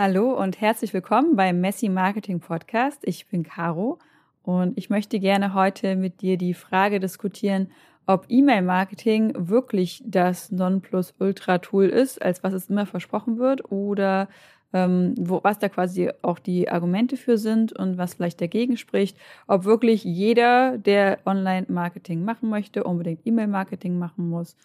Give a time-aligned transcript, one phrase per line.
[0.00, 3.00] Hallo und herzlich willkommen beim Messi Marketing Podcast.
[3.02, 3.98] Ich bin Caro
[4.44, 7.72] und ich möchte gerne heute mit dir die Frage diskutieren,
[8.06, 14.28] ob E-Mail-Marketing wirklich das Nonplusultra-Tool ist, als was es immer versprochen wird, oder
[14.72, 19.18] ähm, wo, was da quasi auch die Argumente für sind und was vielleicht dagegen spricht,
[19.48, 24.56] ob wirklich jeder, der Online-Marketing machen möchte, unbedingt E-Mail-Marketing machen muss.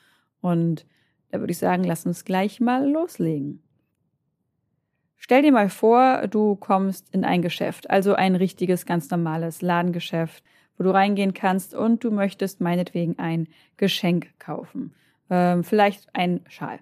[0.41, 0.86] Und
[1.31, 3.63] da würde ich sagen, lass uns gleich mal loslegen.
[5.26, 10.44] Stell dir mal vor, du kommst in ein Geschäft, also ein richtiges, ganz normales Ladengeschäft,
[10.77, 13.48] wo du reingehen kannst und du möchtest meinetwegen ein
[13.78, 14.94] Geschenk kaufen.
[15.30, 16.80] Ähm, vielleicht ein Schal.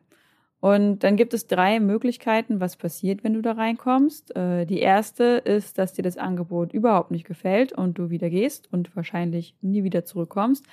[0.60, 4.36] Und dann gibt es drei Möglichkeiten, was passiert, wenn du da reinkommst.
[4.36, 8.74] Äh, die erste ist, dass dir das Angebot überhaupt nicht gefällt und du wieder gehst
[8.74, 10.66] und wahrscheinlich nie wieder zurückkommst.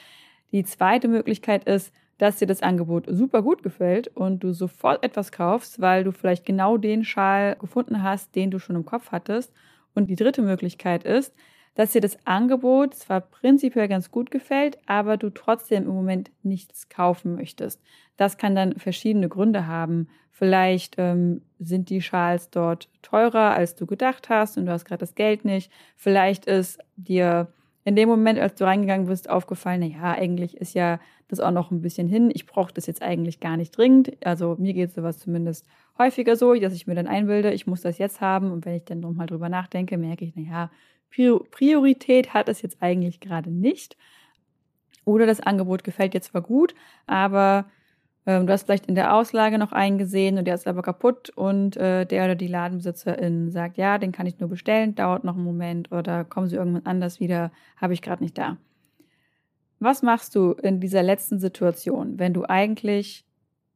[0.53, 5.33] Die zweite Möglichkeit ist, dass dir das Angebot super gut gefällt und du sofort etwas
[5.33, 9.53] kaufst, weil du vielleicht genau den Schal gefunden hast, den du schon im Kopf hattest.
[9.95, 11.33] Und die dritte Möglichkeit ist,
[11.75, 16.89] dass dir das Angebot zwar prinzipiell ganz gut gefällt, aber du trotzdem im Moment nichts
[16.89, 17.81] kaufen möchtest.
[18.17, 20.09] Das kann dann verschiedene Gründe haben.
[20.33, 25.01] Vielleicht ähm, sind die Schals dort teurer, als du gedacht hast und du hast gerade
[25.01, 25.71] das Geld nicht.
[25.97, 27.47] Vielleicht ist dir
[27.89, 31.51] in dem Moment, als du reingegangen bist, aufgefallen, na ja, eigentlich ist ja das auch
[31.51, 32.31] noch ein bisschen hin.
[32.35, 34.13] Ich brauche das jetzt eigentlich gar nicht dringend.
[34.23, 37.97] Also mir geht sowas zumindest häufiger so, dass ich mir dann einbilde, ich muss das
[37.97, 38.53] jetzt haben.
[38.53, 40.71] Und wenn ich dann nochmal drüber nachdenke, merke ich, na ja,
[41.51, 43.97] Priorität hat es jetzt eigentlich gerade nicht.
[45.07, 46.75] Oder das Angebot gefällt dir zwar gut,
[47.07, 47.65] aber
[48.29, 51.79] ähm, du hast vielleicht in der Auslage noch eingesehen und der ist aber kaputt und
[51.79, 55.45] äh, der oder die Ladenbesitzerin sagt, ja, den kann ich nur bestellen, dauert noch einen
[55.45, 58.59] Moment oder kommen Sie irgendwann anders wieder, habe ich gerade nicht da.
[59.81, 63.25] Was machst du in dieser letzten Situation, wenn du eigentlich,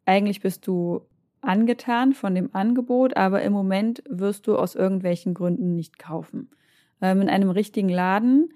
[0.04, 1.00] eigentlich bist du
[1.40, 6.50] angetan von dem Angebot, aber im Moment wirst du aus irgendwelchen Gründen nicht kaufen?
[7.00, 8.52] Ähm, in einem richtigen Laden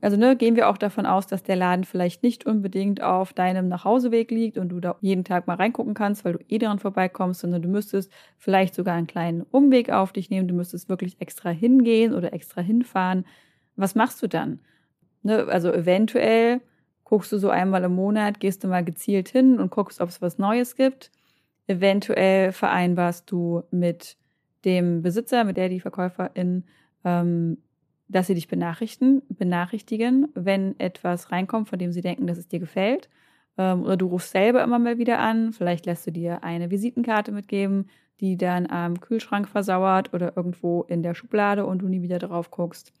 [0.00, 3.68] also ne, gehen wir auch davon aus, dass der Laden vielleicht nicht unbedingt auf deinem
[3.68, 7.40] Nachhauseweg liegt und du da jeden Tag mal reingucken kannst, weil du eh daran vorbeikommst,
[7.40, 11.50] sondern du müsstest vielleicht sogar einen kleinen Umweg auf dich nehmen, du müsstest wirklich extra
[11.50, 13.26] hingehen oder extra hinfahren.
[13.76, 14.60] Was machst du dann?
[15.22, 16.60] Ne, also eventuell
[17.04, 20.22] guckst du so einmal im Monat, gehst du mal gezielt hin und guckst, ob es
[20.22, 21.10] was Neues gibt.
[21.66, 24.16] Eventuell vereinbarst du mit
[24.64, 26.64] dem Besitzer, mit der die Verkäuferin
[27.04, 27.58] ähm,
[28.10, 32.58] dass sie dich benachrichtigen, benachrichtigen, wenn etwas reinkommt, von dem sie denken, dass es dir
[32.58, 33.08] gefällt.
[33.56, 35.52] Ähm, oder du rufst selber immer mal wieder an.
[35.52, 37.88] Vielleicht lässt du dir eine Visitenkarte mitgeben,
[38.20, 42.50] die dann am Kühlschrank versauert oder irgendwo in der Schublade und du nie wieder drauf
[42.50, 42.92] guckst.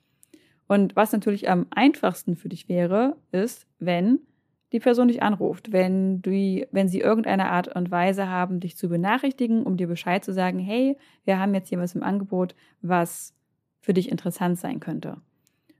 [0.66, 4.20] Und was natürlich am einfachsten für dich wäre, ist, wenn
[4.72, 6.30] die Person dich anruft, wenn, du,
[6.70, 10.60] wenn sie irgendeine Art und Weise haben, dich zu benachrichtigen, um dir Bescheid zu sagen,
[10.60, 13.34] hey, wir haben jetzt hier was im Angebot, was
[13.80, 15.16] für dich interessant sein könnte.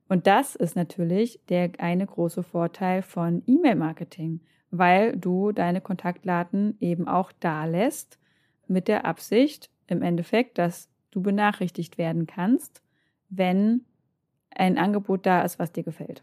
[0.09, 4.41] Und das ist natürlich der eine große Vorteil von E-Mail-Marketing,
[4.71, 8.19] weil du deine Kontaktdaten eben auch da lässt
[8.67, 12.83] mit der Absicht im Endeffekt, dass du benachrichtigt werden kannst,
[13.29, 13.85] wenn
[14.51, 16.23] ein Angebot da ist, was dir gefällt.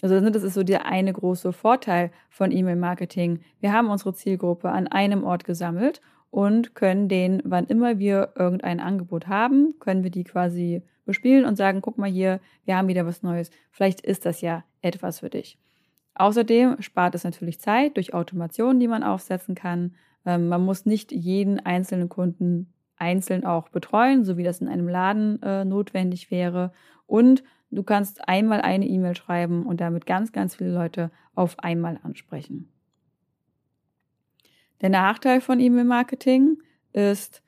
[0.00, 3.40] Also das ist so der eine große Vorteil von E-Mail-Marketing.
[3.60, 8.80] Wir haben unsere Zielgruppe an einem Ort gesammelt und können den, wann immer wir irgendein
[8.80, 13.06] Angebot haben, können wir die quasi bespielen und sagen, guck mal hier, wir haben wieder
[13.06, 13.50] was Neues.
[13.70, 15.58] Vielleicht ist das ja etwas für dich.
[16.14, 19.94] Außerdem spart es natürlich Zeit durch Automationen, die man aufsetzen kann.
[20.26, 24.88] Ähm, man muss nicht jeden einzelnen Kunden einzeln auch betreuen, so wie das in einem
[24.88, 26.72] Laden äh, notwendig wäre.
[27.06, 31.98] Und du kannst einmal eine E-Mail schreiben und damit ganz, ganz viele Leute auf einmal
[32.02, 32.68] ansprechen.
[34.80, 36.58] Der Nachteil von E-Mail-Marketing
[36.92, 37.42] ist,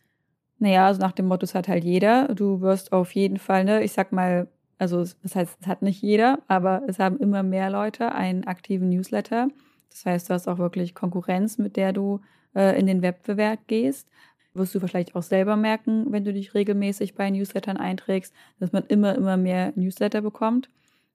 [0.58, 2.28] naja, also nach dem Motto, es hat halt jeder.
[2.34, 4.48] Du wirst auf jeden Fall, ne, ich sag mal,
[4.78, 8.88] also das heißt, es hat nicht jeder, aber es haben immer mehr Leute einen aktiven
[8.88, 9.48] Newsletter.
[9.90, 12.20] Das heißt, du hast auch wirklich Konkurrenz, mit der du
[12.54, 14.08] äh, in den Wettbewerb gehst.
[14.54, 18.84] Wirst du vielleicht auch selber merken, wenn du dich regelmäßig bei Newslettern einträgst, dass man
[18.86, 20.68] immer, immer mehr Newsletter bekommt.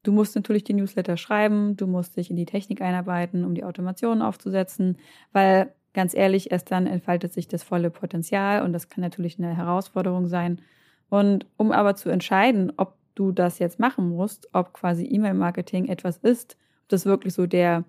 [0.03, 3.63] Du musst natürlich die Newsletter schreiben, du musst dich in die Technik einarbeiten, um die
[3.63, 4.97] Automationen aufzusetzen,
[5.33, 9.57] weil ganz ehrlich, erst dann entfaltet sich das volle Potenzial und das kann natürlich eine
[9.57, 10.61] Herausforderung sein.
[11.09, 16.17] Und um aber zu entscheiden, ob du das jetzt machen musst, ob quasi E-Mail-Marketing etwas
[16.17, 17.85] ist, ob das wirklich so der,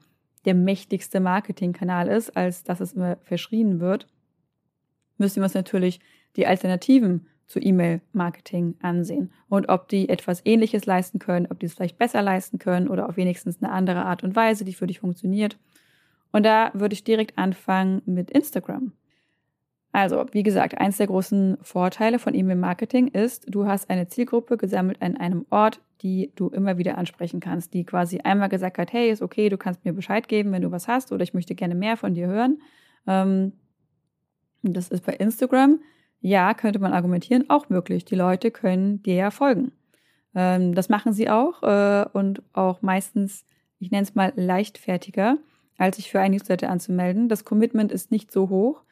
[0.47, 4.07] der mächtigste Marketingkanal ist, als dass es immer verschrien wird,
[5.19, 6.01] müssen wir uns natürlich
[6.37, 11.75] die Alternativen zu E-Mail-Marketing ansehen und ob die etwas Ähnliches leisten können, ob die es
[11.75, 15.01] vielleicht besser leisten können oder auf wenigstens eine andere Art und Weise, die für dich
[15.01, 15.57] funktioniert.
[16.37, 18.93] Und da würde ich direkt anfangen mit Instagram.
[19.91, 25.01] Also, wie gesagt, eins der großen Vorteile von E-Mail-Marketing ist, du hast eine Zielgruppe gesammelt
[25.01, 29.11] an einem Ort, die du immer wieder ansprechen kannst, die quasi einmal gesagt hat, hey,
[29.11, 31.75] ist okay, du kannst mir Bescheid geben, wenn du was hast oder ich möchte gerne
[31.75, 32.61] mehr von dir hören.
[33.07, 33.55] Ähm,
[34.63, 35.81] das ist bei Instagram,
[36.21, 38.05] ja, könnte man argumentieren, auch möglich.
[38.05, 39.73] Die Leute können dir ja folgen.
[40.35, 43.47] Ähm, das machen sie auch äh, und auch meistens,
[43.79, 45.39] ich nenne es mal leichtfertiger,
[45.79, 47.29] als sich für ein Newsletter anzumelden.
[47.29, 48.83] Das Commitment ist nicht so hoch.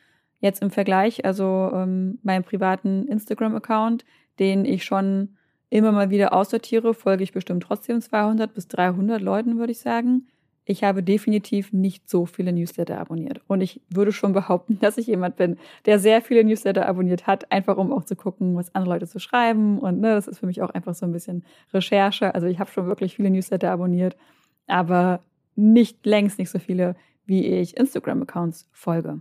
[0.40, 4.04] Jetzt im Vergleich, also ähm, meinem privaten Instagram-Account,
[4.38, 5.36] den ich schon
[5.70, 10.26] immer mal wieder aussortiere, folge ich bestimmt trotzdem 200 bis 300 Leuten, würde ich sagen.
[10.66, 13.42] Ich habe definitiv nicht so viele Newsletter abonniert.
[13.48, 17.50] Und ich würde schon behaupten, dass ich jemand bin, der sehr viele Newsletter abonniert hat,
[17.52, 19.78] einfach um auch zu gucken, was andere Leute zu schreiben.
[19.78, 22.34] Und ne, das ist für mich auch einfach so ein bisschen Recherche.
[22.34, 24.16] Also ich habe schon wirklich viele Newsletter abonniert,
[24.66, 25.20] aber
[25.56, 26.96] nicht längst nicht so viele,
[27.26, 29.20] wie ich Instagram-Accounts folge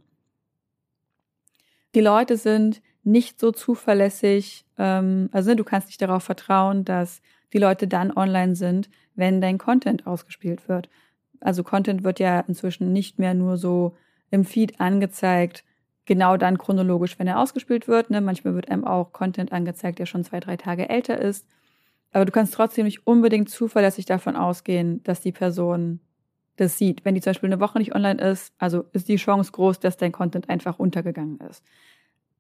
[1.96, 7.22] die Leute sind nicht so zuverlässig, ähm, also ne, du kannst nicht darauf vertrauen, dass
[7.52, 10.90] die Leute dann online sind, wenn dein Content ausgespielt wird.
[11.40, 13.96] Also Content wird ja inzwischen nicht mehr nur so
[14.32, 15.64] im Feed angezeigt,
[16.06, 18.10] genau dann chronologisch, wenn er ausgespielt wird.
[18.10, 18.22] Ne?
[18.22, 21.46] Manchmal wird einem auch Content angezeigt, der schon zwei, drei Tage älter ist.
[22.12, 26.00] Aber du kannst trotzdem nicht unbedingt zuverlässig davon ausgehen, dass die Person
[26.56, 27.04] das sieht.
[27.06, 29.98] Wenn die zum Beispiel eine Woche nicht online ist, also ist die Chance groß, dass
[29.98, 31.64] dein Content einfach untergegangen ist.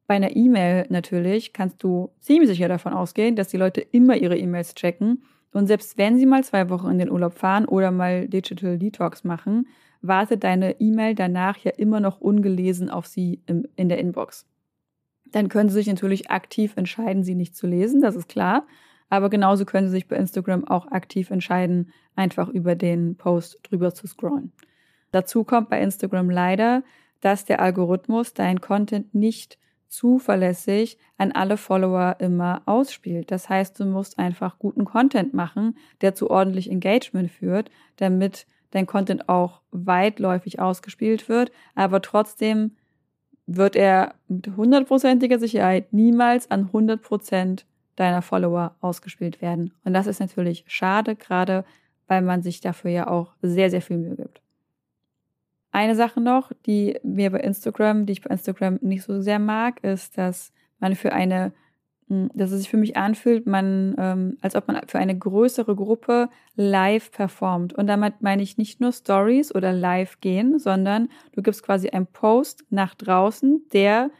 [0.07, 4.37] Bei einer E-Mail natürlich kannst du ziemlich sicher davon ausgehen, dass die Leute immer ihre
[4.37, 5.23] E-Mails checken.
[5.53, 9.23] Und selbst wenn sie mal zwei Wochen in den Urlaub fahren oder mal Digital Detox
[9.23, 9.67] machen,
[10.01, 14.45] wartet deine E-Mail danach ja immer noch ungelesen auf sie im, in der Inbox.
[15.25, 18.67] Dann können sie sich natürlich aktiv entscheiden, sie nicht zu lesen, das ist klar.
[19.13, 23.93] Aber genauso können Sie sich bei Instagram auch aktiv entscheiden, einfach über den Post drüber
[23.93, 24.53] zu scrollen.
[25.11, 26.81] Dazu kommt bei Instagram leider,
[27.21, 33.29] dass der Algorithmus dein Content nicht zuverlässig an alle Follower immer ausspielt.
[33.29, 38.87] Das heißt, du musst einfach guten Content machen, der zu ordentlich Engagement führt, damit dein
[38.87, 42.77] Content auch weitläufig ausgespielt wird, aber trotzdem
[43.45, 49.73] wird er mit hundertprozentiger Sicherheit niemals an 100 Prozent deiner Follower ausgespielt werden.
[49.83, 51.65] Und das ist natürlich schade, gerade
[52.07, 54.41] weil man sich dafür ja auch sehr, sehr viel Mühe gibt.
[55.71, 59.83] Eine Sache noch, die mir bei Instagram, die ich bei Instagram nicht so sehr mag,
[59.83, 61.51] ist, dass man für eine,
[62.09, 65.75] hm, dass es sich für mich anfühlt, man, ähm, als ob man für eine größere
[65.75, 67.73] Gruppe live performt.
[67.73, 72.05] Und damit meine ich nicht nur Stories oder live gehen, sondern du gibst quasi einen
[72.05, 74.11] Post nach draußen, der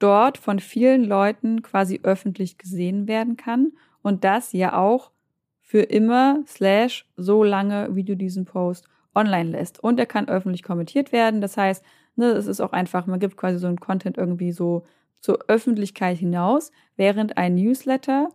[0.00, 5.12] dort von vielen Leuten quasi öffentlich gesehen werden kann und das ja auch
[5.60, 9.78] für immer slash so lange, wie du diesen Post online lässt.
[9.78, 11.40] Und er kann öffentlich kommentiert werden.
[11.40, 11.84] Das heißt,
[12.16, 14.84] ne, es ist auch einfach, man gibt quasi so einen Content irgendwie so
[15.20, 18.30] zur Öffentlichkeit hinaus, während ein Newsletter,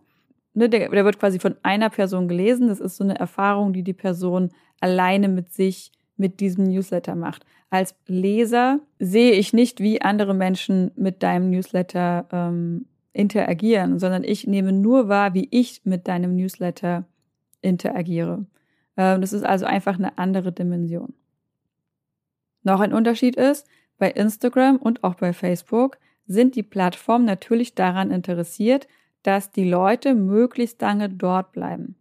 [0.54, 2.68] ne, der, der wird quasi von einer Person gelesen.
[2.68, 7.44] Das ist so eine Erfahrung, die die Person alleine mit sich mit diesem Newsletter macht.
[7.70, 14.46] Als Leser sehe ich nicht, wie andere Menschen mit deinem Newsletter ähm, interagieren, sondern ich
[14.46, 17.04] nehme nur wahr, wie ich mit deinem Newsletter
[17.60, 18.46] interagiere.
[18.96, 21.14] Ähm, das ist also einfach eine andere Dimension.
[22.62, 23.66] Noch ein Unterschied ist,
[23.98, 28.86] bei Instagram und auch bei Facebook sind die Plattformen natürlich daran interessiert,
[29.22, 31.96] dass die Leute möglichst lange dort bleiben.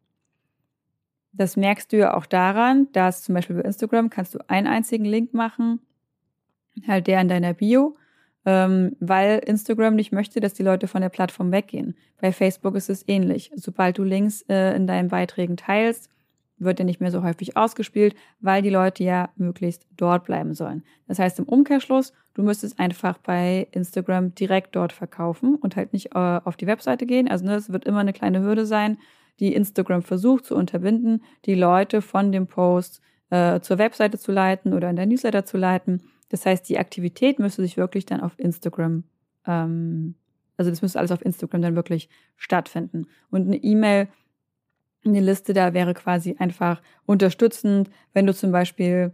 [1.37, 5.05] Das merkst du ja auch daran, dass zum Beispiel bei Instagram kannst du einen einzigen
[5.05, 5.79] Link machen,
[6.87, 7.97] halt der in deiner Bio,
[8.45, 11.95] ähm, weil Instagram nicht möchte, dass die Leute von der Plattform weggehen.
[12.21, 13.51] Bei Facebook ist es ähnlich.
[13.55, 16.09] Sobald du Links äh, in deinen Beiträgen teilst,
[16.57, 20.83] wird er nicht mehr so häufig ausgespielt, weil die Leute ja möglichst dort bleiben sollen.
[21.07, 26.15] Das heißt im Umkehrschluss, du müsstest einfach bei Instagram direkt dort verkaufen und halt nicht
[26.15, 27.27] äh, auf die Webseite gehen.
[27.27, 28.97] Also ne, wird immer eine kleine Hürde sein,
[29.39, 34.73] die Instagram versucht zu unterbinden, die Leute von dem Post äh, zur Webseite zu leiten
[34.73, 36.01] oder in der Newsletter zu leiten.
[36.29, 39.03] Das heißt, die Aktivität müsste sich wirklich dann auf Instagram,
[39.45, 40.15] ähm,
[40.57, 43.07] also das müsste alles auf Instagram dann wirklich stattfinden.
[43.29, 44.07] Und eine E-Mail,
[45.05, 49.13] eine Liste da wäre quasi einfach unterstützend, wenn du zum Beispiel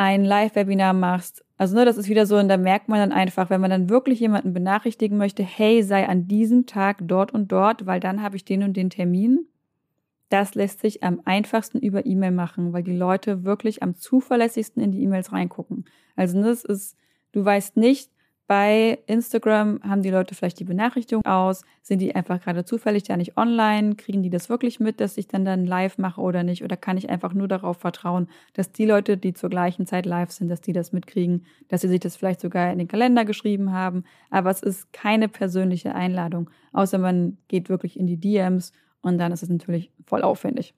[0.00, 1.44] ein Live-Webinar machst.
[1.58, 3.90] Also ne, das ist wieder so, und da merkt man dann einfach, wenn man dann
[3.90, 8.34] wirklich jemanden benachrichtigen möchte, hey, sei an diesem Tag dort und dort, weil dann habe
[8.34, 9.46] ich den und den Termin.
[10.30, 14.90] Das lässt sich am einfachsten über E-Mail machen, weil die Leute wirklich am zuverlässigsten in
[14.90, 15.84] die E-Mails reingucken.
[16.16, 16.96] Also ne, das ist,
[17.32, 18.10] du weißt nicht,
[18.50, 23.16] Bei Instagram haben die Leute vielleicht die Benachrichtigung aus, sind die einfach gerade zufällig da
[23.16, 26.64] nicht online, kriegen die das wirklich mit, dass ich dann dann live mache oder nicht?
[26.64, 30.32] Oder kann ich einfach nur darauf vertrauen, dass die Leute, die zur gleichen Zeit live
[30.32, 33.70] sind, dass die das mitkriegen, dass sie sich das vielleicht sogar in den Kalender geschrieben
[33.70, 34.02] haben?
[34.30, 39.30] Aber es ist keine persönliche Einladung, außer man geht wirklich in die DMs und dann
[39.30, 40.74] ist es natürlich voll aufwendig.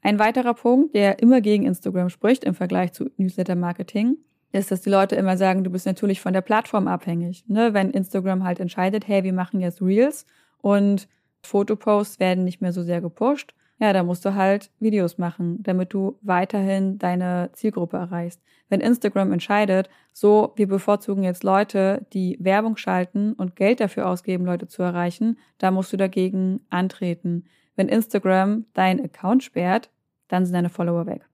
[0.00, 4.16] Ein weiterer Punkt, der immer gegen Instagram spricht im Vergleich zu Newsletter-Marketing,
[4.52, 7.44] ist, dass die Leute immer sagen, du bist natürlich von der Plattform abhängig.
[7.48, 7.74] Ne?
[7.74, 10.26] Wenn Instagram halt entscheidet, hey, wir machen jetzt Reels
[10.58, 11.08] und
[11.42, 15.92] Fotoposts werden nicht mehr so sehr gepusht, ja, da musst du halt Videos machen, damit
[15.92, 18.40] du weiterhin deine Zielgruppe erreichst.
[18.68, 24.44] Wenn Instagram entscheidet, so, wir bevorzugen jetzt Leute, die Werbung schalten und Geld dafür ausgeben,
[24.44, 27.46] Leute zu erreichen, da musst du dagegen antreten.
[27.74, 29.90] Wenn Instagram deinen Account sperrt,
[30.28, 31.26] dann sind deine Follower weg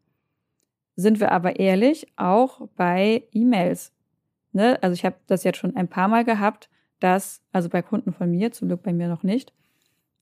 [0.99, 3.93] sind wir aber ehrlich, auch bei E-Mails.
[4.53, 4.83] Ne?
[4.83, 8.29] Also ich habe das jetzt schon ein paar Mal gehabt, dass, also bei Kunden von
[8.29, 9.53] mir, zum Glück bei mir noch nicht,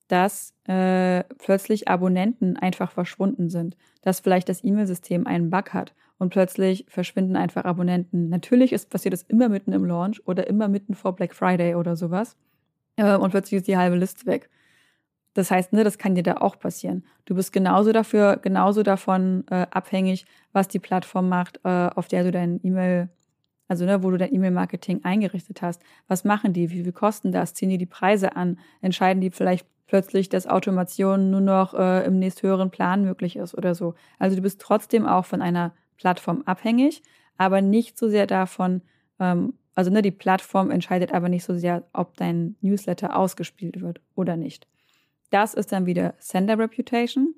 [0.08, 6.28] dass äh, plötzlich Abonnenten einfach verschwunden sind, dass vielleicht das E-Mail-System einen Bug hat und
[6.28, 8.28] plötzlich verschwinden einfach Abonnenten.
[8.28, 11.96] Natürlich ist passiert das immer mitten im Launch oder immer mitten vor Black Friday oder
[11.96, 12.36] sowas
[12.96, 14.50] äh, und plötzlich ist die halbe Liste weg.
[15.36, 17.04] Das heißt, ne, das kann dir da auch passieren.
[17.26, 20.24] Du bist genauso dafür, genauso davon äh, abhängig,
[20.54, 23.10] was die Plattform macht, äh, auf der du dein E-Mail,
[23.68, 25.82] also ne, wo du dein E-Mail-Marketing eingerichtet hast.
[26.08, 26.70] Was machen die?
[26.70, 27.52] Wie viel kosten das?
[27.52, 28.58] Ziehen die die Preise an?
[28.80, 33.74] Entscheiden die vielleicht plötzlich, dass Automation nur noch äh, im nächsthöheren Plan möglich ist oder
[33.74, 33.94] so?
[34.18, 37.02] Also du bist trotzdem auch von einer Plattform abhängig,
[37.36, 38.80] aber nicht so sehr davon,
[39.20, 44.00] ähm, also ne, die Plattform entscheidet aber nicht so sehr, ob dein Newsletter ausgespielt wird
[44.14, 44.66] oder nicht.
[45.30, 47.34] Das ist dann wieder Sender Reputation.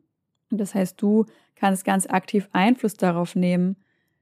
[0.50, 1.26] Das heißt, du
[1.57, 3.76] kannst ganz aktiv Einfluss darauf nehmen,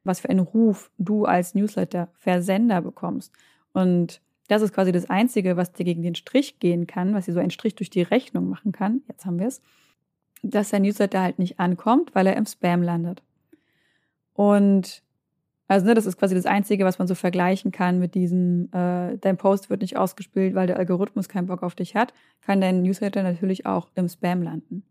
[0.05, 3.33] was für einen Ruf du als Newsletter-Versender bekommst.
[3.73, 7.33] Und das ist quasi das Einzige, was dir gegen den Strich gehen kann, was dir
[7.33, 9.03] so einen Strich durch die Rechnung machen kann.
[9.09, 9.61] Jetzt haben wir es.
[10.43, 13.23] Dass dein Newsletter halt nicht ankommt, weil er im Spam landet.
[14.35, 15.03] Und
[15.69, 19.17] also ne, das ist quasi das Einzige, was man so vergleichen kann mit diesem, äh,
[19.19, 22.83] dein Post wird nicht ausgespielt, weil der Algorithmus keinen Bock auf dich hat, kann dein
[22.83, 24.85] Newsletter natürlich auch im Spam landen.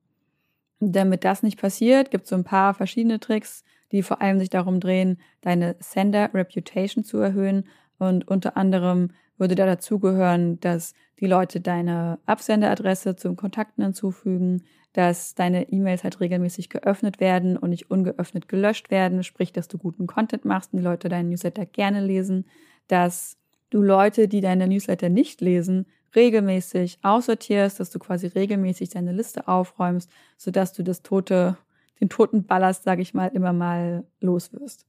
[0.82, 4.50] Damit das nicht passiert, gibt es so ein paar verschiedene Tricks, die vor allem sich
[4.50, 7.66] darum drehen, deine Sender Reputation zu erhöhen.
[7.98, 14.64] Und unter anderem würde da dazugehören, dass die Leute deine Absenderadresse zum Kontakten hinzufügen,
[14.96, 19.78] dass deine E-Mails halt regelmäßig geöffnet werden und nicht ungeöffnet gelöscht werden, sprich, dass du
[19.78, 22.46] guten Content machst und die Leute deinen Newsletter gerne lesen,
[22.88, 23.36] dass
[23.72, 25.86] du Leute, die deine Newsletter nicht lesen,
[26.16, 31.58] regelmäßig aussortierst, dass du quasi regelmäßig deine Liste aufräumst, sodass du das tote,
[32.00, 34.86] den toten Ballast, sage ich mal, immer mal los wirst.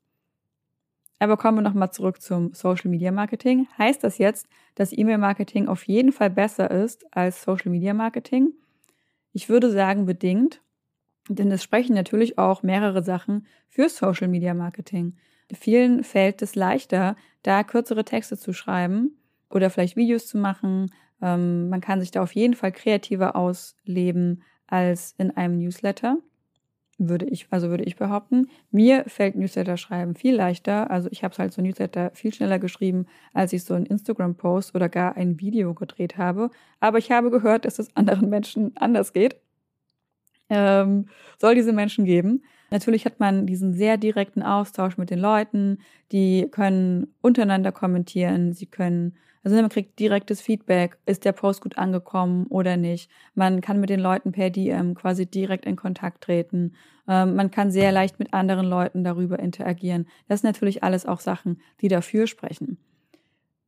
[1.18, 3.66] Aber kommen wir nochmal zurück zum Social Media Marketing.
[3.76, 4.46] Heißt das jetzt,
[4.76, 8.52] dass E-Mail Marketing auf jeden Fall besser ist als Social Media Marketing?
[9.36, 10.62] Ich würde sagen, bedingt,
[11.28, 15.14] denn es sprechen natürlich auch mehrere Sachen für Social Media Marketing.
[15.52, 19.18] Vielen fällt es leichter, da kürzere Texte zu schreiben
[19.50, 20.90] oder vielleicht Videos zu machen.
[21.20, 26.16] Ähm, man kann sich da auf jeden Fall kreativer ausleben als in einem Newsletter
[26.98, 28.48] würde ich, also würde ich behaupten.
[28.70, 30.90] Mir fällt Newsletter schreiben viel leichter.
[30.90, 34.74] Also ich habe es halt so Newsletter viel schneller geschrieben, als ich so einen Instagram-Post
[34.74, 36.50] oder gar ein Video gedreht habe.
[36.80, 39.36] Aber ich habe gehört, dass es anderen Menschen anders geht.
[40.48, 42.42] Ähm, soll diese Menschen geben.
[42.70, 45.78] Natürlich hat man diesen sehr direkten Austausch mit den Leuten.
[46.12, 48.52] Die können untereinander kommentieren.
[48.52, 53.08] Sie können also man kriegt direktes Feedback, ist der Post gut angekommen oder nicht.
[53.36, 56.72] Man kann mit den Leuten per DM quasi direkt in Kontakt treten.
[57.06, 60.08] Ähm, man kann sehr leicht mit anderen Leuten darüber interagieren.
[60.26, 62.78] Das sind natürlich alles auch Sachen, die dafür sprechen.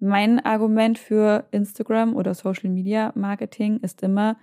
[0.01, 4.37] Mein Argument für Instagram oder Social Media Marketing ist immer,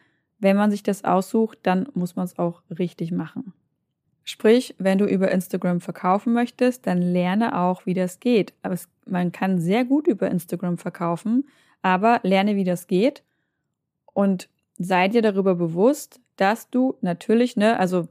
[0.46, 3.52] wenn man sich das aussucht, dann muss man es auch richtig machen.
[4.24, 8.54] Sprich, wenn du über Instagram verkaufen möchtest, dann lerne auch, wie das geht.
[8.62, 11.48] Aber es, man kann sehr gut über Instagram verkaufen,
[11.82, 13.24] aber lerne, wie das geht
[14.14, 14.48] und
[14.78, 18.08] sei dir darüber bewusst, dass du natürlich, ne, also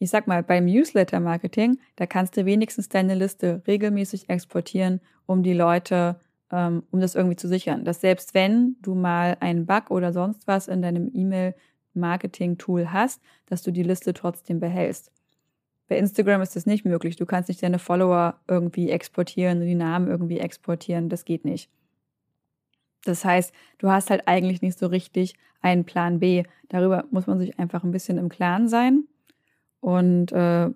[0.00, 5.54] ich sag mal, beim Newsletter-Marketing, da kannst du wenigstens deine Liste regelmäßig exportieren, um die
[5.54, 6.16] Leute,
[6.50, 7.84] ähm, um das irgendwie zu sichern.
[7.84, 11.08] Dass selbst wenn du mal einen Bug oder sonst was in deinem
[11.96, 15.10] E-Mail-Marketing-Tool hast, dass du die Liste trotzdem behältst.
[15.88, 17.16] Bei Instagram ist das nicht möglich.
[17.16, 21.08] Du kannst nicht deine Follower irgendwie exportieren und die Namen irgendwie exportieren.
[21.08, 21.70] Das geht nicht.
[23.04, 26.42] Das heißt, du hast halt eigentlich nicht so richtig einen Plan B.
[26.68, 29.04] Darüber muss man sich einfach ein bisschen im Klaren sein.
[29.80, 30.70] Und äh,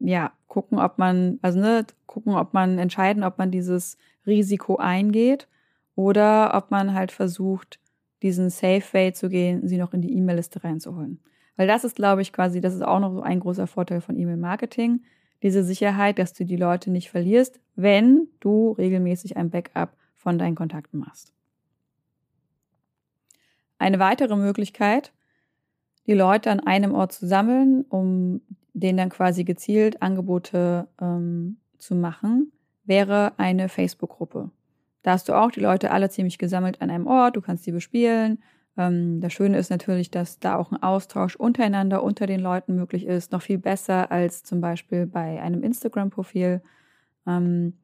[0.00, 5.48] ja, gucken, ob man, also ne, gucken, ob man entscheiden, ob man dieses Risiko eingeht
[5.94, 7.78] oder ob man halt versucht,
[8.24, 11.20] diesen Safe Way zu gehen, sie noch in die E-Mail-Liste reinzuholen.
[11.56, 14.16] Weil das ist, glaube ich, quasi, das ist auch noch so ein großer Vorteil von
[14.16, 15.02] E-Mail-Marketing.
[15.42, 20.54] Diese Sicherheit, dass du die Leute nicht verlierst, wenn du regelmäßig ein Backup von deinen
[20.54, 21.34] Kontakten machst.
[23.78, 25.12] Eine weitere Möglichkeit,
[26.06, 28.40] die Leute an einem Ort zu sammeln, um
[28.72, 32.52] denen dann quasi gezielt Angebote ähm, zu machen,
[32.84, 34.50] wäre eine Facebook-Gruppe.
[35.04, 37.72] Da hast du auch die Leute alle ziemlich gesammelt an einem Ort, du kannst sie
[37.72, 38.42] bespielen.
[38.76, 43.04] Ähm, das Schöne ist natürlich, dass da auch ein Austausch untereinander, unter den Leuten möglich
[43.06, 46.62] ist, noch viel besser als zum Beispiel bei einem Instagram-Profil.
[47.26, 47.74] Ähm,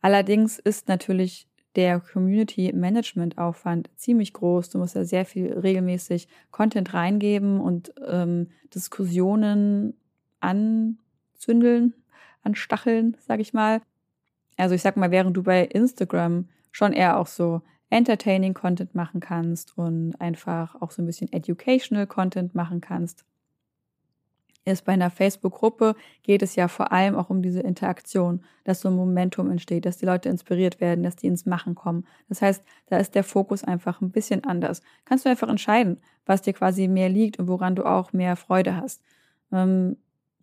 [0.00, 1.46] allerdings ist natürlich
[1.76, 4.70] der Community Management Aufwand ziemlich groß.
[4.70, 9.94] Du musst da sehr viel regelmäßig Content reingeben und ähm, Diskussionen
[10.40, 11.94] anzündeln,
[12.42, 13.80] anstacheln, sag ich mal.
[14.58, 19.20] Also ich sag mal, während du bei Instagram schon eher auch so entertaining Content machen
[19.20, 23.24] kannst und einfach auch so ein bisschen educational Content machen kannst,
[24.64, 28.88] ist bei einer Facebook-Gruppe geht es ja vor allem auch um diese Interaktion, dass so
[28.88, 32.06] ein Momentum entsteht, dass die Leute inspiriert werden, dass die ins Machen kommen.
[32.28, 34.82] Das heißt, da ist der Fokus einfach ein bisschen anders.
[35.04, 38.76] Kannst du einfach entscheiden, was dir quasi mehr liegt und woran du auch mehr Freude
[38.76, 39.02] hast.
[39.52, 39.96] Ähm,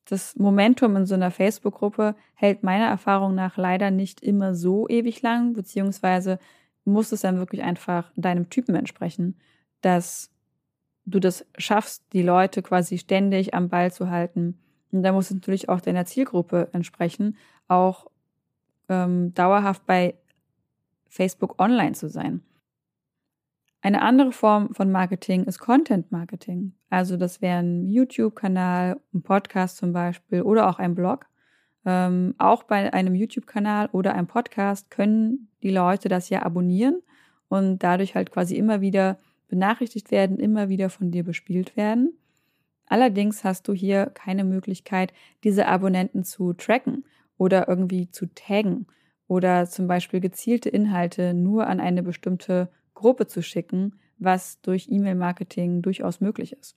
[0.05, 5.21] das Momentum in so einer Facebook-Gruppe hält meiner Erfahrung nach leider nicht immer so ewig
[5.21, 6.39] lang, beziehungsweise
[6.85, 9.35] muss es dann wirklich einfach deinem Typen entsprechen,
[9.81, 10.29] dass
[11.05, 14.59] du das schaffst, die Leute quasi ständig am Ball zu halten.
[14.91, 18.07] Und da muss es natürlich auch deiner Zielgruppe entsprechen, auch
[18.89, 20.15] ähm, dauerhaft bei
[21.09, 22.41] Facebook online zu sein.
[23.85, 26.73] Eine andere Form von Marketing ist Content Marketing.
[26.89, 31.27] Also das wäre ein YouTube-Kanal, ein Podcast zum Beispiel oder auch ein Blog.
[31.85, 37.03] Ähm, auch bei einem YouTube-Kanal oder einem Podcast können die Leute das ja abonnieren
[37.47, 42.17] und dadurch halt quasi immer wieder benachrichtigt werden, immer wieder von dir bespielt werden.
[42.87, 45.13] Allerdings hast du hier keine Möglichkeit,
[45.43, 47.05] diese Abonnenten zu tracken
[47.37, 48.87] oder irgendwie zu taggen
[49.27, 55.83] oder zum Beispiel gezielte Inhalte nur an eine bestimmte Gruppe zu schicken, was durch E-Mail-Marketing
[55.83, 56.75] durchaus möglich ist.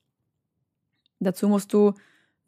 [1.20, 1.94] Dazu musst du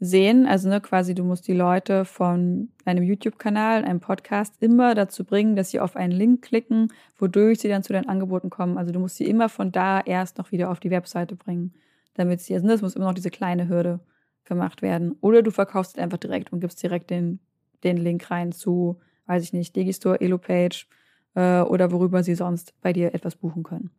[0.00, 5.24] sehen, also ne, quasi du musst die Leute von einem YouTube-Kanal, einem Podcast immer dazu
[5.24, 8.78] bringen, dass sie auf einen Link klicken, wodurch sie dann zu deinen Angeboten kommen.
[8.78, 11.74] Also du musst sie immer von da erst noch wieder auf die Webseite bringen,
[12.14, 14.00] damit sie, also ne, es muss immer noch diese kleine Hürde
[14.44, 15.16] gemacht werden.
[15.20, 17.38] Oder du verkaufst einfach direkt und gibst direkt den,
[17.84, 20.86] den Link rein zu, weiß ich nicht, Digistore, Elopage,
[21.34, 23.90] äh, oder worüber sie sonst bei dir etwas buchen können.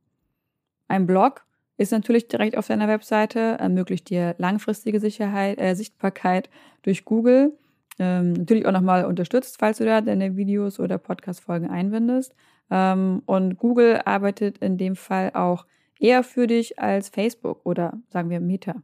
[0.88, 1.46] Ein Blog
[1.78, 6.50] ist natürlich direkt auf deiner Webseite, ermöglicht dir langfristige Sicherheit, äh, Sichtbarkeit
[6.84, 7.58] durch Google.
[7.98, 12.36] Ähm, natürlich auch nochmal unterstützt, falls du da deine Videos oder Podcast-Folgen einbindest.
[12.70, 15.66] Ähm, und Google arbeitet in dem Fall auch
[16.00, 18.76] eher für dich als Facebook oder sagen wir Meta.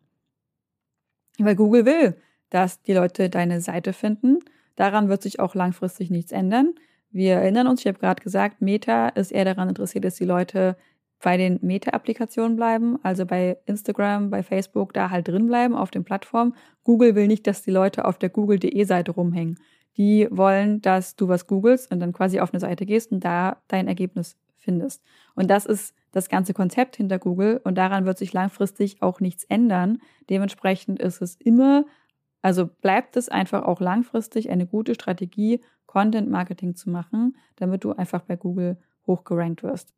[1.40, 2.16] Weil Google will,
[2.50, 4.40] dass die Leute deine Seite finden.
[4.76, 6.74] Daran wird sich auch langfristig nichts ändern.
[7.18, 10.78] Wir erinnern uns, ich habe gerade gesagt, Meta ist eher daran interessiert, dass die Leute
[11.20, 16.04] bei den Meta-Applikationen bleiben, also bei Instagram, bei Facebook, da halt drin bleiben auf den
[16.04, 16.54] Plattformen.
[16.84, 19.58] Google will nicht, dass die Leute auf der google.de-Seite rumhängen.
[19.98, 23.64] Die wollen, dass du was googelst und dann quasi auf eine Seite gehst und da
[23.68, 25.02] dein Ergebnis findest.
[25.34, 29.44] Und das ist das ganze Konzept hinter Google und daran wird sich langfristig auch nichts
[29.46, 30.04] ändern.
[30.30, 31.86] Dementsprechend ist es immer,
[32.48, 37.92] also bleibt es einfach auch langfristig eine gute Strategie, Content Marketing zu machen, damit du
[37.92, 39.94] einfach bei Google hochgerankt wirst.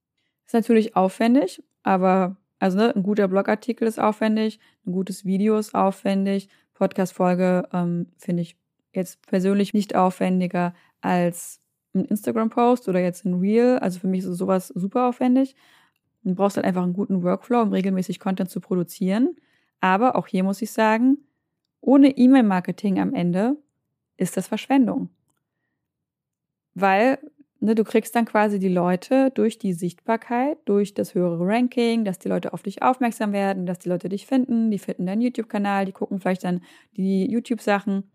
[0.48, 5.76] Ist natürlich aufwendig, aber also ne, ein guter Blogartikel ist aufwendig, ein gutes Video ist
[5.76, 8.58] aufwendig, Podcast-Folge ähm, finde ich
[8.94, 11.62] jetzt persönlich nicht aufwendiger als
[11.94, 13.78] ein Instagram-Post oder jetzt ein Reel.
[13.78, 15.56] Also für mich ist sowas super aufwendig.
[16.24, 19.36] Du brauchst halt einfach einen guten Workflow, um regelmäßig Content zu produzieren.
[19.82, 21.20] Aber auch hier muss ich sagen,
[21.82, 23.58] ohne E-Mail-Marketing am Ende
[24.18, 25.10] ist das Verschwendung
[26.82, 27.20] weil
[27.60, 32.20] ne, du kriegst dann quasi die Leute durch die Sichtbarkeit, durch das höhere Ranking, dass
[32.20, 35.86] die Leute auf dich aufmerksam werden, dass die Leute dich finden, die finden deinen YouTube-Kanal,
[35.86, 36.62] die gucken vielleicht dann
[36.96, 38.10] die YouTube-Sachen.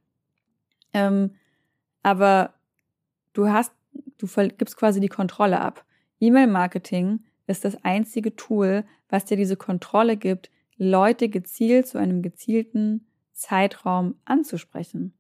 [0.93, 1.35] Ähm,
[2.03, 2.55] aber
[3.33, 3.73] du hast,
[4.19, 5.85] du gibst quasi die Kontrolle ab.
[6.21, 13.07] E-Mail-Marketing ist das einzige Tool, was dir diese Kontrolle gibt, Leute gezielt zu einem gezielten
[13.35, 15.13] Zeitraum anzusprechen.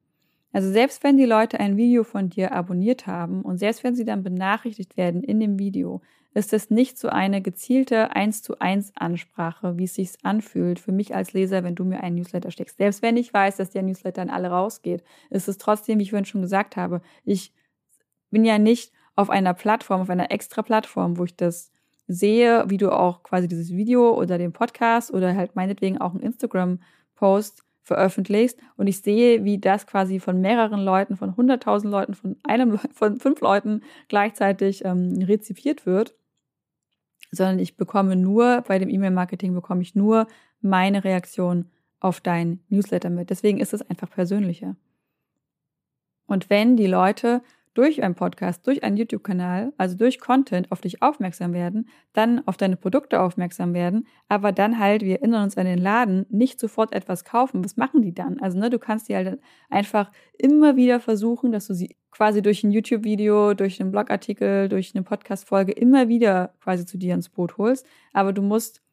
[0.52, 4.04] Also selbst wenn die Leute ein Video von dir abonniert haben und selbst wenn sie
[4.04, 6.00] dann benachrichtigt werden in dem Video,
[6.32, 10.92] ist es nicht so eine gezielte 1 zu 1 Ansprache, wie es sich anfühlt für
[10.92, 12.78] mich als Leser, wenn du mir einen Newsletter steckst.
[12.78, 16.10] Selbst wenn ich weiß, dass der Newsletter an alle rausgeht, ist es trotzdem, wie ich
[16.10, 17.52] vorhin schon gesagt habe, ich
[18.30, 21.72] bin ja nicht auf einer Plattform, auf einer extra Plattform, wo ich das
[22.06, 26.22] sehe, wie du auch quasi dieses Video oder den Podcast oder halt meinetwegen auch einen
[26.22, 32.36] Instagram-Post veröffentlichst und ich sehe, wie das quasi von mehreren Leuten, von 100.000 Leuten, von
[32.42, 36.14] einem, von fünf Leuten gleichzeitig ähm, rezipiert wird,
[37.30, 40.26] sondern ich bekomme nur, bei dem E-Mail-Marketing bekomme ich nur
[40.60, 41.70] meine Reaktion
[42.00, 43.30] auf dein Newsletter mit.
[43.30, 44.76] Deswegen ist es einfach persönlicher.
[46.26, 47.42] Und wenn die Leute
[47.74, 52.56] durch einen Podcast, durch einen YouTube-Kanal, also durch Content auf dich aufmerksam werden, dann auf
[52.56, 56.94] deine Produkte aufmerksam werden, aber dann halt, wir erinnern uns an den Laden, nicht sofort
[56.94, 57.64] etwas kaufen.
[57.64, 58.40] Was machen die dann?
[58.40, 62.62] Also, ne, du kannst die halt einfach immer wieder versuchen, dass du sie quasi durch
[62.62, 67.58] ein YouTube-Video, durch einen Blogartikel, durch eine Podcast-Folge immer wieder quasi zu dir ins Boot
[67.58, 67.86] holst.
[68.12, 68.84] Aber du musst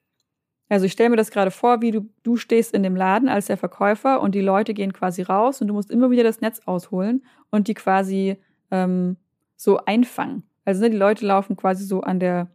[0.71, 3.47] also ich stelle mir das gerade vor, wie du, du stehst in dem Laden als
[3.47, 6.61] der Verkäufer und die Leute gehen quasi raus und du musst immer wieder das Netz
[6.65, 8.37] ausholen und die quasi
[8.71, 9.17] ähm,
[9.55, 10.43] so einfangen.
[10.65, 12.47] Also ne, die Leute laufen quasi so an der,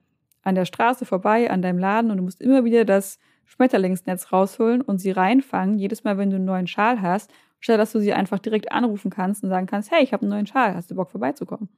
[0.42, 4.81] an der Straße vorbei, an deinem Laden und du musst immer wieder das Schmetterlingsnetz rausholen
[4.81, 8.12] und sie reinfangen, jedes Mal, wenn du einen neuen Schal hast, statt dass du sie
[8.12, 10.94] einfach direkt anrufen kannst und sagen kannst, hey, ich habe einen neuen Schal, hast du
[10.94, 11.68] Bock vorbeizukommen?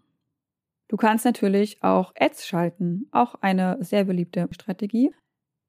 [0.89, 5.13] Du kannst natürlich auch Ads schalten, auch eine sehr beliebte Strategie.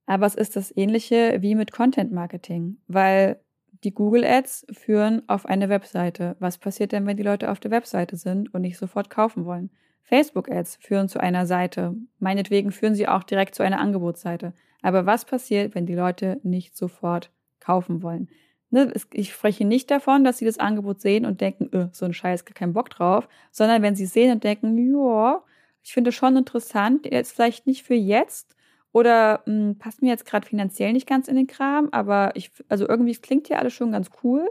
[0.06, 3.40] Aber es ist das ähnliche wie mit Content Marketing, weil
[3.84, 6.36] die Google Ads führen auf eine Webseite.
[6.40, 9.70] Was passiert denn, wenn die Leute auf der Webseite sind und nicht sofort kaufen wollen?
[10.04, 11.96] Facebook Ads führen zu einer Seite.
[12.20, 14.54] Meinetwegen führen sie auch direkt zu einer Angebotsseite.
[14.82, 18.30] Aber was passiert, wenn die Leute nicht sofort kaufen wollen?
[18.72, 22.14] Ne, ich spreche nicht davon, dass sie das Angebot sehen und denken, öh, so ein
[22.14, 25.44] Scheiß, gar keinen Bock drauf, sondern wenn sie sehen und denken, ja,
[25.84, 28.56] ich finde schon interessant, jetzt vielleicht nicht für jetzt,
[28.92, 32.52] oder mh, hm, passt mir jetzt gerade finanziell nicht ganz in den Kram, aber ich,
[32.68, 34.50] also irgendwie klingt hier alles schon ganz cool.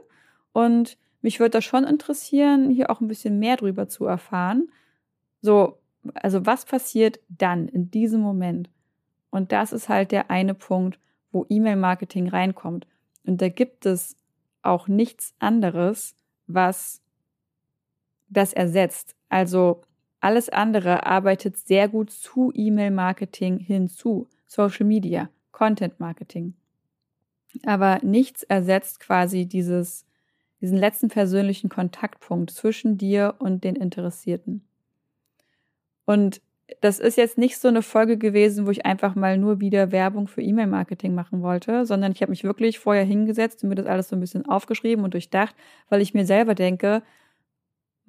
[0.52, 4.70] Und mich würde das schon interessieren, hier auch ein bisschen mehr drüber zu erfahren.
[5.42, 5.78] So,
[6.14, 8.70] also was passiert dann in diesem Moment?
[9.30, 10.98] Und das ist halt der eine Punkt,
[11.32, 12.86] wo E-Mail-Marketing reinkommt.
[13.26, 14.16] Und da gibt es
[14.62, 16.14] auch nichts anderes,
[16.46, 17.02] was
[18.28, 19.14] das ersetzt.
[19.28, 19.82] Also
[20.20, 24.28] alles andere arbeitet sehr gut zu E-Mail-Marketing hinzu.
[24.46, 26.54] Social Media, Content Marketing.
[27.64, 30.06] Aber nichts ersetzt quasi dieses,
[30.60, 34.62] diesen letzten persönlichen Kontaktpunkt zwischen dir und den Interessierten.
[36.04, 36.40] Und
[36.80, 40.28] das ist jetzt nicht so eine Folge gewesen, wo ich einfach mal nur wieder Werbung
[40.28, 44.08] für E-Mail-Marketing machen wollte, sondern ich habe mich wirklich vorher hingesetzt und mir das alles
[44.08, 45.54] so ein bisschen aufgeschrieben und durchdacht,
[45.88, 47.02] weil ich mir selber denke,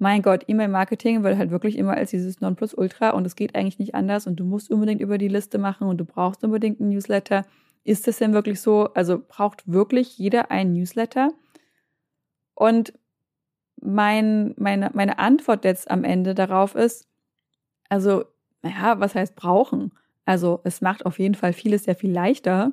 [0.00, 3.94] mein Gott, E-Mail-Marketing wird halt wirklich immer als dieses Nonplusultra und es geht eigentlich nicht
[3.94, 7.44] anders und du musst unbedingt über die Liste machen und du brauchst unbedingt einen Newsletter.
[7.84, 8.88] Ist das denn wirklich so?
[8.94, 11.32] Also braucht wirklich jeder einen Newsletter?
[12.54, 12.94] Und
[13.82, 17.06] mein, meine, meine Antwort jetzt am Ende darauf ist,
[17.90, 18.24] also,
[18.62, 19.92] naja, was heißt brauchen?
[20.24, 22.72] Also, es macht auf jeden Fall vieles sehr viel leichter.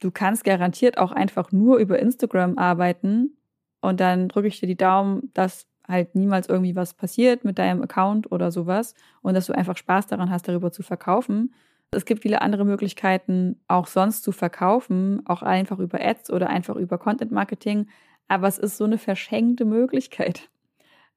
[0.00, 3.36] Du kannst garantiert auch einfach nur über Instagram arbeiten
[3.80, 7.82] und dann drücke ich dir die Daumen, dass halt niemals irgendwie was passiert mit deinem
[7.82, 11.54] Account oder sowas und dass du einfach Spaß daran hast, darüber zu verkaufen.
[11.90, 16.76] Es gibt viele andere Möglichkeiten, auch sonst zu verkaufen, auch einfach über Ads oder einfach
[16.76, 17.86] über Content Marketing.
[18.28, 20.50] Aber es ist so eine verschenkte Möglichkeit.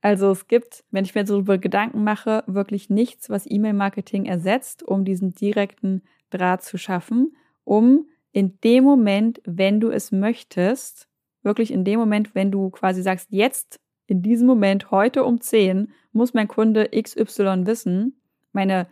[0.01, 4.83] Also es gibt, wenn ich mir so darüber Gedanken mache, wirklich nichts, was E-Mail-Marketing ersetzt,
[4.83, 11.09] um diesen direkten Draht zu schaffen, um in dem Moment, wenn du es möchtest,
[11.43, 13.79] wirklich in dem Moment, wenn du quasi sagst, jetzt
[14.09, 18.19] in diesem Moment, heute um 10, muss mein Kunde XY wissen.
[18.53, 18.87] Meine,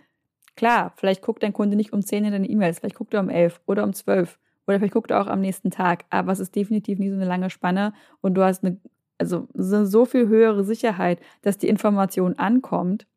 [0.56, 3.30] klar, vielleicht guckt dein Kunde nicht um 10 in deine E-Mails, vielleicht guckt er um
[3.30, 6.06] 11 oder um 12 oder vielleicht guckt er auch am nächsten Tag.
[6.10, 8.80] Aber es ist definitiv nicht so eine lange Spanne und du hast eine,
[9.18, 13.08] also so viel höhere Sicherheit, dass die Information ankommt,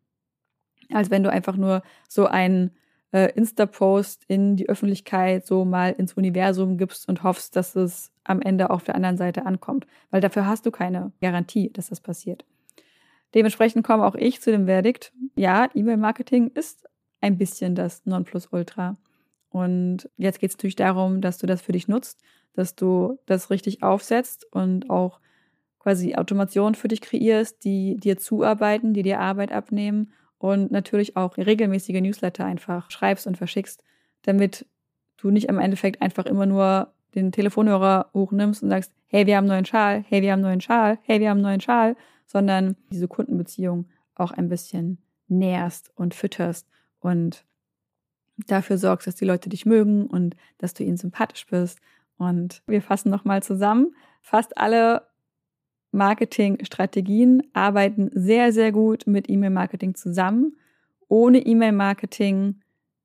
[0.92, 2.70] als wenn du einfach nur so einen
[3.12, 8.40] äh, Insta-Post in die Öffentlichkeit so mal ins Universum gibst und hoffst, dass es am
[8.40, 9.86] Ende auf der anderen Seite ankommt.
[10.10, 12.44] Weil dafür hast du keine Garantie, dass das passiert.
[13.34, 16.88] Dementsprechend komme auch ich zu dem Verdikt, ja, E-Mail-Marketing ist
[17.20, 18.96] ein bisschen das Nonplusultra.
[19.50, 22.20] Und jetzt geht es natürlich darum, dass du das für dich nutzt,
[22.54, 25.20] dass du das richtig aufsetzt und auch
[25.78, 31.36] quasi Automation für dich kreierst, die dir zuarbeiten, die dir Arbeit abnehmen und natürlich auch
[31.36, 33.84] regelmäßige Newsletter einfach schreibst und verschickst,
[34.22, 34.66] damit
[35.18, 39.46] du nicht im Endeffekt einfach immer nur den Telefonhörer hochnimmst und sagst, hey, wir haben
[39.46, 43.86] neuen Schal, hey, wir haben neuen Schal, hey, wir haben neuen Schal, sondern diese Kundenbeziehung
[44.14, 44.96] auch ein bisschen
[45.28, 46.66] nährst und fütterst
[47.00, 47.44] und
[48.46, 51.80] dafür sorgst, dass die Leute dich mögen und dass du ihnen sympathisch bist.
[52.16, 53.94] Und wir fassen nochmal zusammen.
[54.22, 55.02] Fast alle
[55.92, 60.56] Marketingstrategien arbeiten sehr, sehr gut mit E-Mail-Marketing zusammen.
[61.08, 62.60] Ohne E-Mail-Marketing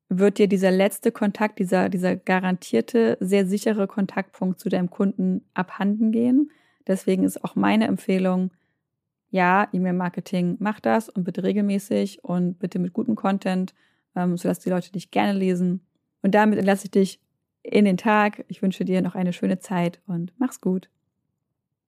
[0.08, 6.12] wird dir dieser letzte Kontakt, dieser, dieser garantierte, sehr sichere Kontaktpunkt zu deinem Kunden abhanden
[6.12, 6.50] gehen.
[6.86, 8.52] Deswegen ist auch meine Empfehlung,
[9.30, 13.74] ja, E-Mail-Marketing, mach das und bitte regelmäßig und bitte mit gutem Content,
[14.14, 15.80] ähm, sodass die Leute dich gerne lesen.
[16.22, 17.20] Und damit entlasse ich dich
[17.62, 18.44] in den Tag.
[18.46, 20.88] Ich wünsche dir noch eine schöne Zeit und mach's gut.